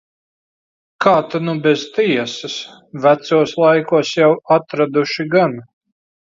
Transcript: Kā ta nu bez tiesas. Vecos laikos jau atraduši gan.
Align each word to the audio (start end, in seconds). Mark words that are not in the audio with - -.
Kā 1.03 1.11
ta 1.33 1.41
nu 1.49 1.53
bez 1.67 1.83
tiesas. 1.97 2.55
Vecos 3.05 3.53
laikos 3.65 4.15
jau 4.21 4.31
atraduši 4.57 5.29
gan. 5.37 5.57